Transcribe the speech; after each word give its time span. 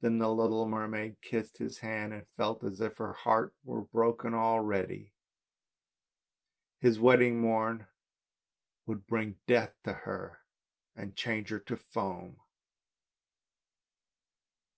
Then 0.00 0.16
the 0.16 0.32
little 0.34 0.66
mermaid 0.66 1.20
kissed 1.20 1.58
his 1.58 1.80
hand, 1.80 2.14
and 2.14 2.26
felt 2.38 2.64
as 2.64 2.80
if 2.80 2.96
her 2.96 3.12
heart 3.12 3.54
were 3.62 3.82
broken 3.82 4.32
already. 4.32 5.12
His 6.78 6.98
wedding 6.98 7.42
morn 7.42 7.86
would 8.86 9.06
bring 9.06 9.38
death 9.46 9.74
to 9.84 9.92
her 9.92 10.40
and 10.96 11.14
change 11.14 11.50
her 11.50 11.58
to 11.60 11.76
foam. 11.76 12.40